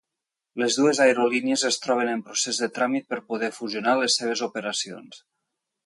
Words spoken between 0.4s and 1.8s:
Les dues aerolínies es